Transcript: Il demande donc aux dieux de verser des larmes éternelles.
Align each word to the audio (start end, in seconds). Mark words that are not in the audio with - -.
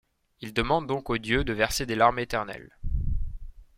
Il 0.39 0.51
demande 0.51 0.87
donc 0.87 1.11
aux 1.11 1.19
dieux 1.19 1.43
de 1.43 1.53
verser 1.53 1.85
des 1.85 1.93
larmes 1.93 2.17
éternelles. 2.17 2.75